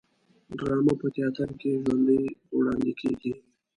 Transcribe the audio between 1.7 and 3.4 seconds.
ژوندی وړاندې کیږي